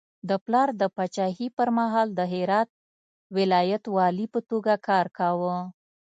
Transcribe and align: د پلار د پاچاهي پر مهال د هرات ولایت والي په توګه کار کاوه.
د 0.29 0.31
پلار 0.45 0.69
د 0.81 0.83
پاچاهي 0.95 1.47
پر 1.57 1.69
مهال 1.77 2.07
د 2.15 2.21
هرات 2.33 2.69
ولایت 3.37 3.83
والي 3.95 4.25
په 4.33 4.39
توګه 4.49 4.73
کار 4.87 5.05
کاوه. 5.17 5.55